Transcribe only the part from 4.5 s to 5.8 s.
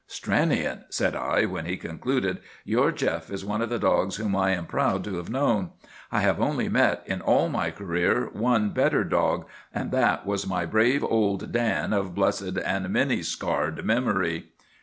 proud to have known.